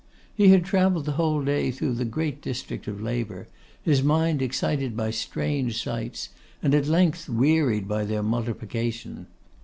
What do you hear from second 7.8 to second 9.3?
by their multiplication.